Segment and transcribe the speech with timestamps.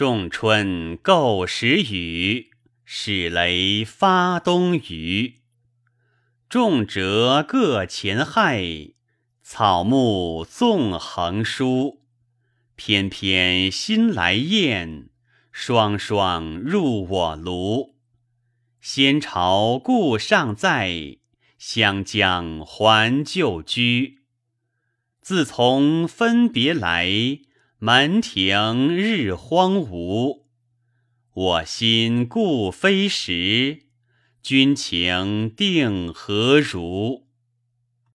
[0.00, 2.52] 仲春构时雨，
[2.86, 5.42] 始雷发东隅。
[6.48, 8.94] 众折各前害，
[9.42, 12.00] 草木纵横疏。
[12.76, 15.10] 翩翩新来雁，
[15.52, 17.96] 双双入我庐。
[18.80, 21.18] 先朝故尚在，
[21.58, 24.20] 湘江还旧居。
[25.20, 27.40] 自从分别来。
[27.82, 30.42] 门庭日荒芜，
[31.32, 33.84] 我心固非时，
[34.42, 37.29] 君情定何如？